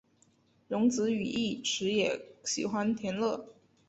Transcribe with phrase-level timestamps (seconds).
[0.67, 3.49] 荣子与义持也喜欢田乐。